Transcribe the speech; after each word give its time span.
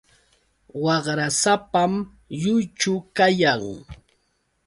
Waqrasapam 0.83 1.93
lluychu 2.41 2.93
kayan. 3.17 3.61